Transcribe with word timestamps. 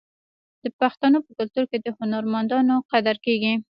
د 0.63 0.65
پښتنو 0.79 1.17
په 1.25 1.31
کلتور 1.39 1.65
کې 1.71 1.77
د 1.81 1.87
هنرمندانو 1.99 2.75
قدر 2.91 3.15
کیږي. 3.25 3.53